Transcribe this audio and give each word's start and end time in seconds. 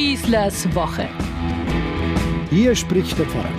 Schießlers 0.00 0.74
Woche. 0.74 1.06
Hier 2.48 2.74
spricht 2.74 3.18
der 3.18 3.26
Pfarrer. 3.26 3.52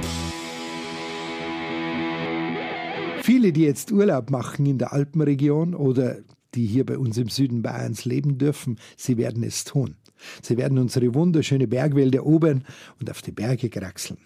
Viele, 3.22 3.54
die 3.54 3.62
jetzt 3.62 3.92
Urlaub 3.92 4.32
machen 4.32 4.66
in 4.66 4.80
der 4.80 4.92
Alpenregion 4.92 5.76
oder 5.76 6.18
die 6.56 6.66
hier 6.66 6.84
bei 6.84 6.98
uns 6.98 7.20
im 7.20 7.30
Süden 7.30 7.62
Bayerns 7.62 8.06
leben 8.06 8.40
dürfen, 8.40 8.80
sie 8.98 9.18
werden 9.18 9.44
es 9.44 9.66
tun. 9.66 9.98
Sie 10.42 10.58
werden 10.58 10.80
unsere 10.80 11.14
wunderschöne 11.14 11.68
Bergwälder 11.68 12.18
erobern 12.18 12.64
und 13.00 13.12
auf 13.12 13.22
die 13.22 13.34
Berge 13.34 13.70
kraxeln. 13.70 14.18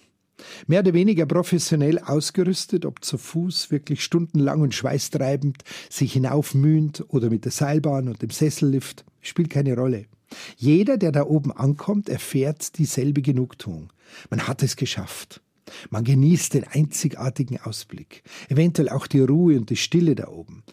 Mehr 0.67 0.79
oder 0.79 0.93
weniger 0.93 1.25
professionell 1.25 1.99
ausgerüstet, 1.99 2.85
ob 2.85 3.03
zu 3.03 3.17
Fuß, 3.17 3.71
wirklich 3.71 4.01
stundenlang 4.01 4.61
und 4.61 4.73
schweißtreibend, 4.73 5.63
sich 5.89 6.13
hinaufmühend 6.13 7.03
oder 7.09 7.29
mit 7.29 7.43
der 7.43 7.51
Seilbahn 7.51 8.07
und 8.07 8.21
dem 8.21 8.29
Sessellift, 8.29 9.03
spielt 9.27 9.49
keine 9.49 9.75
Rolle. 9.75 10.05
Jeder, 10.57 10.97
der 10.97 11.11
da 11.11 11.23
oben 11.23 11.51
ankommt, 11.51 12.09
erfährt 12.09 12.77
dieselbe 12.77 13.21
Genugtuung. 13.21 13.91
Man 14.29 14.47
hat 14.47 14.63
es 14.63 14.75
geschafft. 14.75 15.41
Man 15.89 16.03
genießt 16.03 16.53
den 16.53 16.65
einzigartigen 16.65 17.59
Ausblick, 17.59 18.23
eventuell 18.49 18.89
auch 18.89 19.07
die 19.07 19.21
Ruhe 19.21 19.57
und 19.57 19.69
die 19.69 19.75
Stille 19.75 20.15
da 20.15 20.27
oben. 20.27 20.63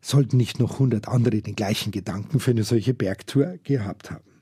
Sollten 0.00 0.36
nicht 0.36 0.58
noch 0.58 0.78
hundert 0.78 1.08
andere 1.08 1.42
den 1.42 1.56
gleichen 1.56 1.92
Gedanken 1.92 2.40
für 2.40 2.50
eine 2.50 2.64
solche 2.64 2.94
Bergtour 2.94 3.58
gehabt 3.62 4.10
haben. 4.10 4.35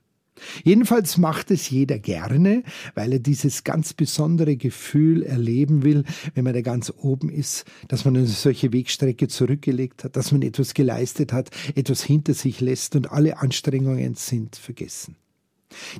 Jedenfalls 0.64 1.16
macht 1.16 1.50
es 1.50 1.70
jeder 1.70 1.98
gerne, 1.98 2.62
weil 2.94 3.12
er 3.12 3.18
dieses 3.18 3.64
ganz 3.64 3.92
besondere 3.92 4.56
Gefühl 4.56 5.22
erleben 5.22 5.82
will, 5.82 6.04
wenn 6.34 6.44
man 6.44 6.54
da 6.54 6.60
ganz 6.60 6.92
oben 6.96 7.30
ist, 7.30 7.64
dass 7.88 8.04
man 8.04 8.16
eine 8.16 8.26
solche 8.26 8.72
Wegstrecke 8.72 9.28
zurückgelegt 9.28 10.04
hat, 10.04 10.16
dass 10.16 10.32
man 10.32 10.42
etwas 10.42 10.74
geleistet 10.74 11.32
hat, 11.32 11.50
etwas 11.74 12.02
hinter 12.02 12.34
sich 12.34 12.60
lässt 12.60 12.96
und 12.96 13.10
alle 13.10 13.38
Anstrengungen 13.38 14.14
sind 14.14 14.56
vergessen. 14.56 15.16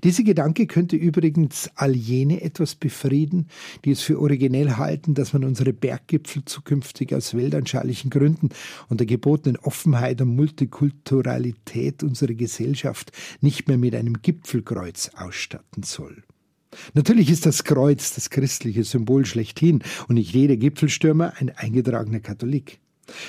Dieser 0.02 0.23
Gedanke 0.23 0.66
könnte 0.66 0.96
übrigens 0.96 1.70
all 1.74 1.95
jene 1.95 2.42
etwas 2.42 2.75
befrieden, 2.75 3.48
die 3.84 3.92
es 3.92 4.03
für 4.03 4.20
originell 4.20 4.72
halten, 4.72 5.14
dass 5.14 5.33
man 5.33 5.44
unsere 5.44 5.72
Berggipfel 5.72 6.44
zukünftig 6.44 7.14
aus 7.14 7.34
weltanschaulichen 7.34 8.11
Gründen 8.11 8.50
und 8.89 9.00
der 9.00 9.06
gebotenen 9.06 9.56
Offenheit 9.58 10.20
und 10.20 10.36
Multikulturalität 10.36 12.03
unserer 12.03 12.34
Gesellschaft 12.34 13.12
nicht 13.41 13.69
mehr 13.69 13.78
mit 13.78 13.94
einem 13.94 14.22
Gipfelkreuz 14.22 15.11
ausstatten 15.14 15.83
soll. 15.83 16.22
Natürlich 16.94 17.31
ist 17.31 17.47
das 17.47 17.64
Kreuz 17.64 18.14
das 18.14 18.31
christliche 18.31 18.84
Symbol 18.84 19.27
schlechthin 19.27 19.83
und 20.09 20.16
nicht 20.16 20.34
jeder 20.34 20.56
Gipfelstürmer 20.56 21.34
ein 21.38 21.50
eingetragener 21.50 22.20
Katholik. 22.20 22.81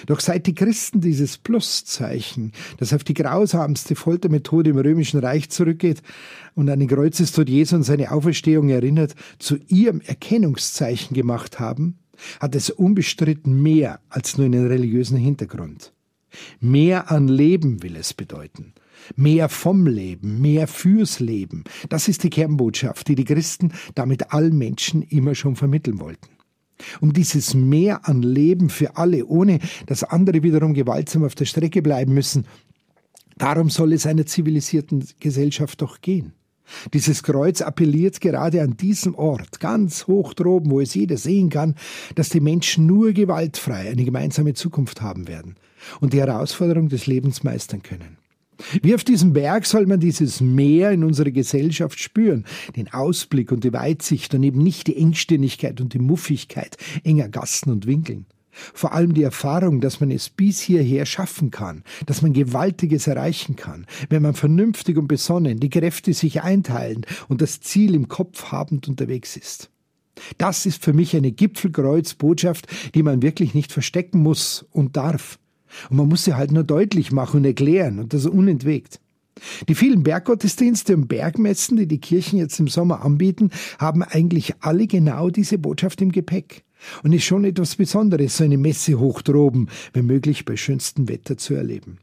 Doch 0.05 0.19
seit 0.19 0.47
die 0.47 0.55
Christen 0.55 1.01
dieses 1.01 1.37
Pluszeichen, 1.37 2.51
das 2.77 2.93
auf 2.93 3.03
die 3.03 3.13
grausamste 3.13 3.95
Foltermethode 3.95 4.71
im 4.71 4.77
römischen 4.77 5.19
Reich 5.19 5.49
zurückgeht 5.49 6.01
und 6.53 6.69
an 6.69 6.79
den 6.79 6.89
Kreuzestod 6.89 7.49
Jesu 7.49 7.75
und 7.75 7.83
seine 7.83 8.11
Auferstehung 8.11 8.69
erinnert, 8.69 9.15
zu 9.39 9.57
ihrem 9.67 10.01
Erkennungszeichen 10.01 11.13
gemacht 11.13 11.59
haben, 11.59 11.99
hat 12.39 12.55
es 12.55 12.69
unbestritten 12.69 13.61
mehr 13.61 13.99
als 14.09 14.37
nur 14.37 14.45
einen 14.45 14.67
religiösen 14.67 15.17
Hintergrund. 15.17 15.93
Mehr 16.59 17.11
an 17.11 17.27
Leben 17.27 17.83
will 17.83 17.95
es 17.95 18.13
bedeuten. 18.13 18.73
Mehr 19.15 19.49
vom 19.49 19.85
Leben, 19.85 20.41
mehr 20.41 20.67
fürs 20.67 21.19
Leben. 21.19 21.63
Das 21.89 22.07
ist 22.07 22.23
die 22.23 22.29
Kernbotschaft, 22.29 23.07
die 23.07 23.15
die 23.15 23.25
Christen 23.25 23.73
damit 23.93 24.33
allen 24.33 24.57
Menschen 24.57 25.01
immer 25.03 25.35
schon 25.35 25.55
vermitteln 25.55 25.99
wollten. 25.99 26.34
Um 27.01 27.13
dieses 27.13 27.53
Mehr 27.53 28.07
an 28.07 28.21
Leben 28.21 28.69
für 28.69 28.97
alle, 28.97 29.25
ohne 29.25 29.59
dass 29.85 30.03
andere 30.03 30.43
wiederum 30.43 30.73
gewaltsam 30.73 31.23
auf 31.23 31.35
der 31.35 31.45
Strecke 31.45 31.81
bleiben 31.81 32.13
müssen, 32.13 32.45
darum 33.37 33.69
soll 33.69 33.93
es 33.93 34.05
einer 34.05 34.25
zivilisierten 34.25 35.05
Gesellschaft 35.19 35.81
doch 35.81 36.01
gehen. 36.01 36.33
Dieses 36.93 37.23
Kreuz 37.23 37.61
appelliert 37.61 38.21
gerade 38.21 38.61
an 38.61 38.75
diesem 38.75 39.15
Ort, 39.15 39.59
ganz 39.59 40.07
hoch 40.07 40.33
droben, 40.33 40.71
wo 40.71 40.81
es 40.81 40.95
jeder 40.95 41.17
sehen 41.17 41.49
kann, 41.49 41.75
dass 42.15 42.29
die 42.29 42.39
Menschen 42.39 42.87
nur 42.87 43.13
gewaltfrei 43.13 43.89
eine 43.89 44.03
gemeinsame 44.03 44.55
Zukunft 44.55 45.01
haben 45.01 45.27
werden 45.27 45.55
und 45.99 46.13
die 46.13 46.19
Herausforderung 46.19 46.89
des 46.89 47.05
Lebens 47.05 47.43
meistern 47.43 47.83
können. 47.83 48.17
Wie 48.81 48.95
auf 48.95 49.03
diesem 49.03 49.33
Berg 49.33 49.65
soll 49.65 49.85
man 49.85 49.99
dieses 49.99 50.41
Meer 50.41 50.91
in 50.91 51.03
unserer 51.03 51.31
Gesellschaft 51.31 51.99
spüren, 51.99 52.45
den 52.75 52.91
Ausblick 52.93 53.51
und 53.51 53.63
die 53.63 53.73
Weitsicht 53.73 54.33
und 54.33 54.43
eben 54.43 54.63
nicht 54.63 54.87
die 54.87 54.97
Engstirnigkeit 54.97 55.81
und 55.81 55.93
die 55.93 55.99
Muffigkeit 55.99 56.77
enger 57.03 57.29
Gassen 57.29 57.71
und 57.71 57.85
Winkeln. 57.85 58.25
Vor 58.73 58.93
allem 58.93 59.13
die 59.13 59.23
Erfahrung, 59.23 59.81
dass 59.81 59.99
man 59.99 60.11
es 60.11 60.29
bis 60.29 60.61
hierher 60.61 61.05
schaffen 61.05 61.51
kann, 61.51 61.83
dass 62.05 62.21
man 62.21 62.31
Gewaltiges 62.31 63.07
erreichen 63.07 63.57
kann, 63.57 63.85
wenn 64.09 64.21
man 64.21 64.33
vernünftig 64.33 64.97
und 64.97 65.07
besonnen 65.07 65.59
die 65.59 65.69
Kräfte 65.69 66.13
sich 66.13 66.41
einteilen 66.41 67.05
und 67.27 67.41
das 67.41 67.59
Ziel 67.59 67.93
im 67.95 68.07
Kopf 68.07 68.51
habend 68.51 68.87
unterwegs 68.87 69.35
ist. 69.35 69.69
Das 70.37 70.65
ist 70.65 70.81
für 70.81 70.93
mich 70.93 71.15
eine 71.15 71.33
Gipfelkreuzbotschaft, 71.33 72.67
die 72.95 73.03
man 73.03 73.21
wirklich 73.21 73.53
nicht 73.53 73.73
verstecken 73.73 74.23
muss 74.23 74.65
und 74.71 74.95
darf. 74.95 75.37
Und 75.89 75.97
man 75.97 76.07
muss 76.07 76.25
sie 76.25 76.35
halt 76.35 76.51
nur 76.51 76.63
deutlich 76.63 77.11
machen 77.11 77.37
und 77.37 77.45
erklären 77.45 77.99
und 77.99 78.13
das 78.13 78.25
unentwegt. 78.25 78.99
Die 79.67 79.75
vielen 79.75 80.03
Berggottesdienste 80.03 80.95
und 80.95 81.07
Bergmessen, 81.07 81.77
die 81.77 81.87
die 81.87 81.99
Kirchen 81.99 82.39
jetzt 82.39 82.59
im 82.59 82.67
Sommer 82.67 83.03
anbieten, 83.03 83.51
haben 83.79 84.01
eigentlich 84.01 84.53
alle 84.61 84.87
genau 84.87 85.29
diese 85.29 85.57
Botschaft 85.57 86.01
im 86.01 86.11
Gepäck. 86.11 86.63
Und 87.03 87.13
ist 87.13 87.23
schon 87.23 87.45
etwas 87.45 87.75
Besonderes, 87.75 88.37
so 88.37 88.43
eine 88.43 88.57
Messe 88.57 88.99
hoch 88.99 89.21
droben, 89.21 89.69
wenn 89.93 90.05
möglich 90.05 90.45
bei 90.45 90.55
schönstem 90.55 91.09
Wetter 91.09 91.35
zu 91.35 91.55
erleben. 91.55 91.97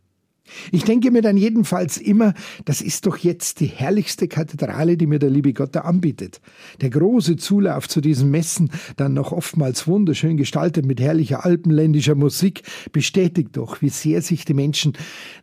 Ich 0.70 0.84
denke 0.84 1.10
mir 1.10 1.22
dann 1.22 1.36
jedenfalls 1.36 1.96
immer, 1.96 2.34
das 2.64 2.80
ist 2.80 3.06
doch 3.06 3.16
jetzt 3.16 3.60
die 3.60 3.66
herrlichste 3.66 4.28
Kathedrale, 4.28 4.96
die 4.96 5.06
mir 5.06 5.18
der 5.18 5.30
liebe 5.30 5.52
Gott 5.52 5.74
da 5.74 5.80
anbietet. 5.80 6.40
Der 6.80 6.90
große 6.90 7.36
Zulauf 7.36 7.88
zu 7.88 8.00
diesen 8.00 8.30
Messen, 8.30 8.70
dann 8.96 9.14
noch 9.14 9.32
oftmals 9.32 9.86
wunderschön 9.86 10.36
gestaltet 10.36 10.86
mit 10.86 11.00
herrlicher 11.00 11.44
alpenländischer 11.44 12.14
Musik, 12.14 12.62
bestätigt 12.92 13.56
doch, 13.56 13.82
wie 13.82 13.88
sehr 13.88 14.22
sich 14.22 14.44
die 14.44 14.54
Menschen 14.54 14.94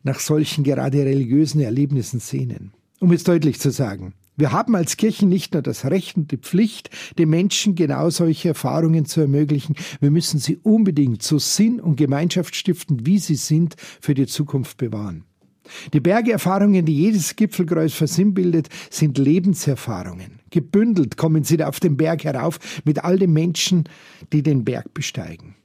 nach 0.04 0.20
solchen 0.20 0.64
gerade 0.64 1.00
religiösen 1.06 1.62
Erlebnissen 1.62 2.20
sehnen. 2.20 2.72
Um 3.00 3.12
es 3.12 3.24
deutlich 3.24 3.60
zu 3.60 3.72
sagen, 3.72 4.14
wir 4.40 4.52
haben 4.52 4.76
als 4.76 4.98
Kirchen 4.98 5.30
nicht 5.30 5.54
nur 5.54 5.62
das 5.62 5.86
Recht 5.86 6.18
und 6.18 6.32
die 6.32 6.38
Pflicht, 6.38 6.90
den 7.18 7.30
Menschen 7.30 7.76
genau 7.76 8.10
solche 8.10 8.50
Erfahrungen 8.50 9.06
zu 9.06 9.22
ermöglichen, 9.22 9.76
wir 10.00 10.12
müssen 10.12 10.40
sie 10.40 10.58
unbedingt 10.58 11.24
so 11.24 11.40
sinn- 11.40 11.80
und 11.80 11.98
gemeinschaftsstiftend, 11.98 13.06
wie 13.06 13.20
sie 13.20 13.36
sind, 13.36 13.76
für 13.78 14.14
die 14.14 14.28
Zukunft 14.28 14.78
bewahren. 14.78 15.26
Die 15.94 16.00
Bergerfahrungen, 16.00 16.86
die 16.86 16.96
jedes 16.96 17.36
Gipfelkreuz 17.36 17.94
versinnbildet, 17.94 18.70
sind 18.90 19.18
Lebenserfahrungen. 19.18 20.40
Gebündelt 20.50 21.18
kommen 21.18 21.44
sie 21.44 21.64
auf 21.64 21.80
den 21.80 21.98
Berg 21.98 22.24
herauf 22.24 22.60
mit 22.86 23.04
all 23.04 23.20
den 23.20 23.34
Menschen, 23.34 23.84
die 24.34 24.42
den 24.42 24.66
Berg 24.66 24.94
besteigen. 24.94 25.56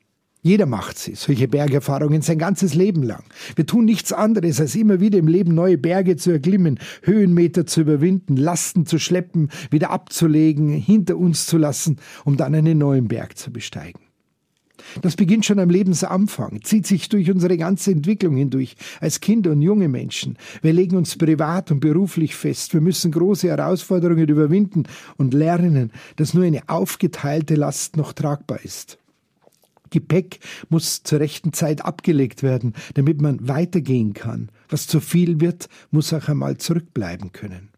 Jeder 0.46 0.66
macht 0.66 0.98
sie, 0.98 1.14
solche 1.14 1.48
Bergerfahrungen 1.48 2.20
sein 2.20 2.36
ganzes 2.36 2.74
Leben 2.74 3.02
lang. 3.02 3.24
Wir 3.56 3.64
tun 3.64 3.86
nichts 3.86 4.12
anderes, 4.12 4.60
als 4.60 4.74
immer 4.74 5.00
wieder 5.00 5.18
im 5.18 5.26
Leben 5.26 5.54
neue 5.54 5.78
Berge 5.78 6.16
zu 6.16 6.32
erklimmen, 6.32 6.78
Höhenmeter 7.02 7.64
zu 7.64 7.80
überwinden, 7.80 8.36
Lasten 8.36 8.84
zu 8.84 8.98
schleppen, 8.98 9.48
wieder 9.70 9.88
abzulegen, 9.88 10.68
hinter 10.68 11.16
uns 11.16 11.46
zu 11.46 11.56
lassen, 11.56 11.96
um 12.26 12.36
dann 12.36 12.54
einen 12.54 12.76
neuen 12.76 13.08
Berg 13.08 13.38
zu 13.38 13.50
besteigen. 13.50 14.00
Das 15.00 15.16
beginnt 15.16 15.46
schon 15.46 15.58
am 15.60 15.70
Lebensanfang, 15.70 16.60
zieht 16.62 16.86
sich 16.86 17.08
durch 17.08 17.30
unsere 17.30 17.56
ganze 17.56 17.92
Entwicklung 17.92 18.36
hindurch, 18.36 18.76
als 19.00 19.20
Kinder 19.20 19.50
und 19.50 19.62
junge 19.62 19.88
Menschen. 19.88 20.36
Wir 20.60 20.74
legen 20.74 20.98
uns 20.98 21.16
privat 21.16 21.70
und 21.70 21.80
beruflich 21.80 22.34
fest. 22.34 22.74
Wir 22.74 22.82
müssen 22.82 23.12
große 23.12 23.48
Herausforderungen 23.48 24.28
überwinden 24.28 24.82
und 25.16 25.32
lernen, 25.32 25.90
dass 26.16 26.34
nur 26.34 26.44
eine 26.44 26.68
aufgeteilte 26.68 27.54
Last 27.54 27.96
noch 27.96 28.12
tragbar 28.12 28.62
ist. 28.62 28.98
Gepäck 29.94 30.40
muss 30.70 31.04
zur 31.04 31.20
rechten 31.20 31.52
Zeit 31.52 31.84
abgelegt 31.84 32.42
werden, 32.42 32.74
damit 32.94 33.22
man 33.22 33.46
weitergehen 33.46 34.12
kann. 34.12 34.50
Was 34.68 34.88
zu 34.88 34.98
viel 34.98 35.40
wird, 35.40 35.68
muss 35.92 36.12
auch 36.12 36.28
einmal 36.28 36.56
zurückbleiben 36.56 37.30
können. 37.30 37.68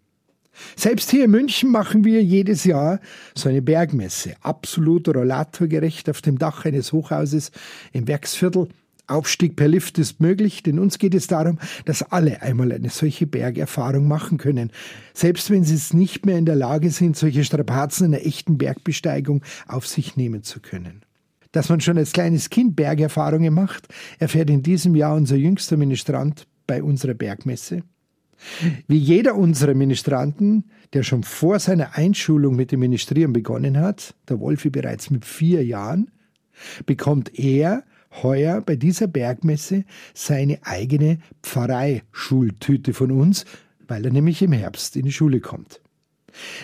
Selbst 0.77 1.11
hier 1.11 1.27
in 1.27 1.31
München 1.31 1.71
machen 1.71 2.05
wir 2.05 2.25
jedes 2.25 2.65
Jahr 2.65 3.01
so 3.35 3.51
eine 3.51 3.61
Bergmesse, 3.61 4.35
absolut 4.41 5.07
rollatorgerecht 5.09 6.09
auf 6.09 6.23
dem 6.23 6.39
Dach 6.39 6.65
eines 6.65 6.95
Hochhauses 6.95 7.51
im 7.93 8.09
Werksviertel. 8.09 8.69
Aufstieg 9.09 9.55
per 9.55 9.69
Lift 9.69 9.99
ist 9.99 10.21
möglich, 10.21 10.63
denn 10.63 10.79
uns 10.79 10.99
geht 10.99 11.15
es 11.15 11.27
darum, 11.27 11.59
dass 11.85 12.03
alle 12.03 12.41
einmal 12.41 12.73
eine 12.73 12.89
solche 12.89 13.27
Bergerfahrung 13.27 14.09
machen 14.09 14.39
können, 14.39 14.73
selbst 15.13 15.51
wenn 15.51 15.63
sie 15.63 15.75
es 15.75 15.93
nicht 15.93 16.25
mehr 16.25 16.39
in 16.39 16.47
der 16.47 16.57
Lage 16.57 16.91
sind, 16.91 17.17
solche 17.17 17.45
Strapazen 17.45 18.07
einer 18.07 18.25
echten 18.27 18.59
Bergbesteigung 18.59 19.45
auf 19.69 19.87
sich 19.87 20.17
nehmen 20.17 20.43
zu 20.43 20.61
können 20.61 21.06
dass 21.57 21.71
man 21.71 21.81
schon 21.81 21.97
als 21.97 22.13
kleines 22.13 22.51
Kind 22.51 22.77
Bergerfahrungen 22.77 23.55
macht, 23.55 23.89
erfährt 24.19 24.51
in 24.51 24.63
diesem 24.63 24.95
Jahr 24.95 25.15
unser 25.15 25.37
jüngster 25.37 25.79
Ministrant 25.79 26.47
bei 26.67 26.83
unserer 26.83 27.15
Bergmesse. 27.15 27.83
Wie 28.87 28.99
jeder 28.99 29.37
unserer 29.37 29.73
Ministranten, 29.73 30.65
der 30.93 31.03
schon 31.03 31.23
vor 31.23 31.59
seiner 31.59 31.97
Einschulung 31.97 32.57
mit 32.57 32.73
dem 32.73 32.81
Ministrieren 32.81 33.33
begonnen 33.33 33.79
hat, 33.79 34.15
der 34.29 34.39
Wolfi 34.39 34.69
bereits 34.69 35.09
mit 35.09 35.25
vier 35.25 35.65
Jahren, 35.65 36.11
bekommt 36.85 37.39
er 37.39 37.85
heuer 38.23 38.61
bei 38.61 38.77
dieser 38.77 39.07
Bergmesse 39.07 39.85
seine 40.13 40.59
eigene 40.63 41.21
Pfarreischultüte 41.43 42.93
von 42.93 43.11
uns, 43.11 43.47
weil 43.89 44.05
er 44.05 44.13
nämlich 44.13 44.43
im 44.43 44.53
Herbst 44.53 44.95
in 44.95 45.07
die 45.07 45.13
Schule 45.13 45.41
kommt. 45.41 45.81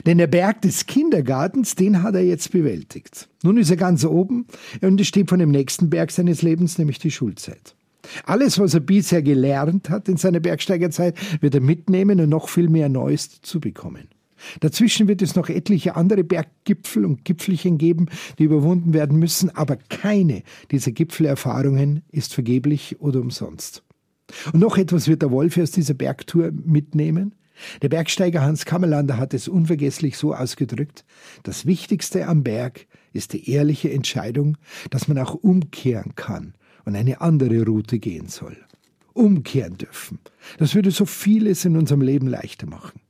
Denn 0.06 0.18
der 0.18 0.26
Berg 0.26 0.62
des 0.62 0.86
Kindergartens, 0.86 1.74
den 1.74 2.02
hat 2.02 2.14
er 2.14 2.24
jetzt 2.24 2.50
bewältigt. 2.52 3.28
Nun 3.42 3.56
ist 3.56 3.70
er 3.70 3.76
ganz 3.76 4.04
oben 4.04 4.46
und 4.80 5.00
es 5.00 5.08
steht 5.08 5.28
von 5.28 5.38
dem 5.38 5.50
nächsten 5.50 5.90
Berg 5.90 6.10
seines 6.10 6.42
Lebens, 6.42 6.78
nämlich 6.78 6.98
die 6.98 7.10
Schulzeit. 7.10 7.74
Alles, 8.24 8.58
was 8.58 8.74
er 8.74 8.80
bisher 8.80 9.22
gelernt 9.22 9.88
hat 9.88 10.08
in 10.08 10.16
seiner 10.16 10.40
Bergsteigerzeit, 10.40 11.16
wird 11.40 11.54
er 11.54 11.60
mitnehmen 11.60 12.20
und 12.20 12.28
noch 12.28 12.48
viel 12.48 12.68
mehr 12.68 12.88
Neues 12.88 13.40
zu 13.42 13.60
bekommen. 13.60 14.08
Dazwischen 14.60 15.06
wird 15.06 15.22
es 15.22 15.36
noch 15.36 15.48
etliche 15.48 15.94
andere 15.94 16.24
Berggipfel 16.24 17.04
und 17.04 17.24
Gipfelchen 17.24 17.78
geben, 17.78 18.06
die 18.38 18.44
überwunden 18.44 18.92
werden 18.92 19.18
müssen, 19.18 19.50
aber 19.50 19.76
keine 19.76 20.42
dieser 20.72 20.90
Gipfelerfahrungen 20.90 22.02
ist 22.10 22.34
vergeblich 22.34 23.00
oder 23.00 23.20
umsonst. 23.20 23.84
Und 24.52 24.60
noch 24.60 24.78
etwas 24.78 25.08
wird 25.08 25.22
der 25.22 25.30
Wolf 25.30 25.58
aus 25.58 25.70
dieser 25.70 25.94
Bergtour 25.94 26.50
mitnehmen. 26.52 27.34
Der 27.82 27.88
Bergsteiger 27.88 28.42
Hans 28.42 28.64
Kammerlander 28.64 29.16
hat 29.16 29.34
es 29.34 29.48
unvergesslich 29.48 30.16
so 30.16 30.34
ausgedrückt, 30.34 31.04
das 31.42 31.66
Wichtigste 31.66 32.26
am 32.26 32.42
Berg 32.42 32.86
ist 33.12 33.32
die 33.32 33.50
ehrliche 33.50 33.92
Entscheidung, 33.92 34.56
dass 34.90 35.08
man 35.08 35.18
auch 35.18 35.34
umkehren 35.34 36.14
kann 36.14 36.54
und 36.84 36.96
eine 36.96 37.20
andere 37.20 37.64
Route 37.64 37.98
gehen 37.98 38.28
soll. 38.28 38.56
Umkehren 39.12 39.76
dürfen. 39.76 40.18
Das 40.58 40.74
würde 40.74 40.90
so 40.90 41.04
vieles 41.04 41.64
in 41.64 41.76
unserem 41.76 42.00
Leben 42.00 42.26
leichter 42.26 42.66
machen. 42.66 43.00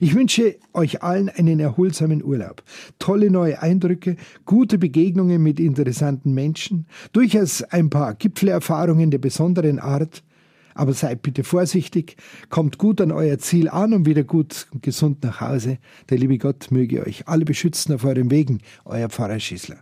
Ich 0.00 0.14
wünsche 0.14 0.56
euch 0.72 1.02
allen 1.02 1.28
einen 1.28 1.60
erholsamen 1.60 2.24
Urlaub, 2.24 2.64
tolle 2.98 3.30
neue 3.30 3.62
Eindrücke, 3.62 4.16
gute 4.44 4.76
Begegnungen 4.76 5.40
mit 5.40 5.60
interessanten 5.60 6.34
Menschen, 6.34 6.86
durchaus 7.12 7.62
ein 7.62 7.88
paar 7.88 8.14
Gipfelerfahrungen 8.14 9.12
der 9.12 9.18
besonderen 9.18 9.78
Art, 9.78 10.24
aber 10.78 10.92
seid 10.92 11.22
bitte 11.22 11.44
vorsichtig, 11.44 12.16
kommt 12.48 12.78
gut 12.78 13.00
an 13.00 13.12
euer 13.12 13.38
Ziel 13.38 13.68
an 13.68 13.92
und 13.92 14.06
wieder 14.06 14.24
gut 14.24 14.66
und 14.72 14.82
gesund 14.82 15.24
nach 15.24 15.40
Hause. 15.40 15.78
Der 16.08 16.18
liebe 16.18 16.38
Gott 16.38 16.70
möge 16.70 17.04
euch 17.04 17.26
alle 17.26 17.44
beschützen 17.44 17.94
auf 17.94 18.04
euren 18.04 18.30
Wegen. 18.30 18.60
Euer 18.84 19.08
Pfarrer 19.08 19.40
Schießler. 19.40 19.76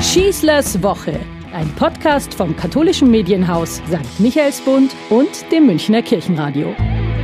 Schießlers 0.00 0.82
Woche, 0.82 1.18
ein 1.52 1.68
Podcast 1.76 2.34
vom 2.34 2.56
katholischen 2.56 3.10
Medienhaus 3.10 3.76
St. 3.88 4.20
Michaelsbund 4.20 4.94
und 5.10 5.50
dem 5.52 5.66
Münchner 5.66 6.02
Kirchenradio. 6.02 6.74